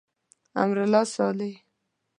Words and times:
امرالله 0.61 1.03
صالح. 1.15 1.53